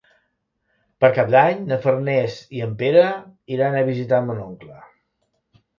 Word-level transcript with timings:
Per 1.03 1.11
Cap 1.17 1.29
d'Any 1.35 1.61
na 1.73 1.79
Farners 1.85 2.39
i 2.61 2.65
en 2.69 2.75
Pere 2.83 3.05
iran 3.59 3.79
a 3.83 3.87
visitar 3.93 4.25
mon 4.31 4.43
oncle. 4.51 4.85